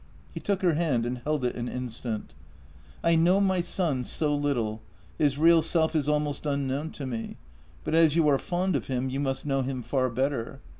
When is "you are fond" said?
8.15-8.75